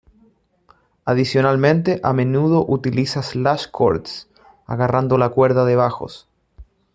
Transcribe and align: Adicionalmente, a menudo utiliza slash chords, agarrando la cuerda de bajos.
Adicionalmente, 1.05 1.99
a 2.03 2.11
menudo 2.11 2.65
utiliza 2.67 3.21
slash 3.21 3.67
chords, 3.71 4.29
agarrando 4.65 5.19
la 5.19 5.29
cuerda 5.29 5.63
de 5.63 5.75
bajos. 5.75 6.27